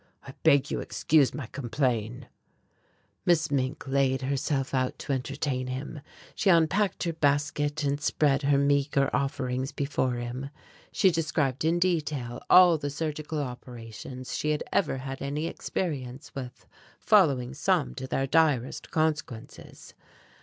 [0.25, 2.27] I beg you excuse my complain."
[3.23, 6.01] Miss Mink laid herself out to entertain him.
[6.33, 10.49] She unpacked her basket, and spread her meagre offerings before him.
[10.91, 16.65] She described in detail all the surgical operations she had ever had any experience with,
[16.97, 19.93] following some to their direst consequences.